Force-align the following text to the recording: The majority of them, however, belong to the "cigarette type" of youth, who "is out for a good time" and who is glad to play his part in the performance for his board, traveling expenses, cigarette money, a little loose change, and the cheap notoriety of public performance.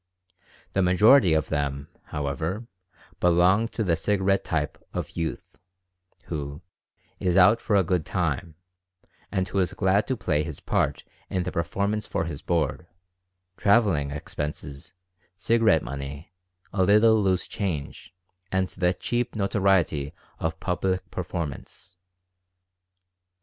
The 0.73 0.81
majority 0.81 1.35
of 1.35 1.49
them, 1.49 1.87
however, 2.05 2.65
belong 3.19 3.67
to 3.67 3.83
the 3.83 3.95
"cigarette 3.95 4.43
type" 4.43 4.83
of 4.95 5.11
youth, 5.11 5.59
who 6.23 6.63
"is 7.19 7.37
out 7.37 7.61
for 7.61 7.75
a 7.75 7.83
good 7.83 8.03
time" 8.03 8.55
and 9.31 9.47
who 9.47 9.59
is 9.59 9.75
glad 9.75 10.07
to 10.07 10.17
play 10.17 10.41
his 10.41 10.59
part 10.59 11.03
in 11.29 11.43
the 11.43 11.51
performance 11.51 12.07
for 12.07 12.23
his 12.25 12.41
board, 12.41 12.87
traveling 13.57 14.09
expenses, 14.09 14.95
cigarette 15.37 15.83
money, 15.83 16.31
a 16.73 16.81
little 16.81 17.21
loose 17.21 17.47
change, 17.47 18.11
and 18.51 18.69
the 18.69 18.95
cheap 18.95 19.35
notoriety 19.35 20.15
of 20.39 20.59
public 20.59 21.11
performance. 21.11 21.93